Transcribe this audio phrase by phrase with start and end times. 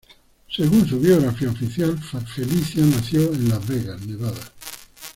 [0.49, 4.51] Según su biografía oficial, Felicia nació en Las Vegas, Nevada.